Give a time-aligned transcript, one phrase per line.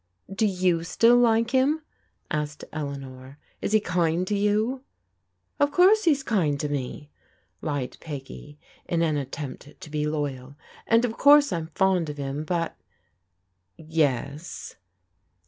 [0.33, 1.83] "Do you still like him?"
[2.31, 4.83] asked Eleanor." Is he kind to you?"
[5.59, 7.11] Of course he's kind to me,"
[7.61, 8.57] lied Peggy
[8.89, 10.55] in an attempt to be loyal,"
[10.87, 12.75] and of course I'm fond of him, but"
[13.77, 14.75] "Yes?"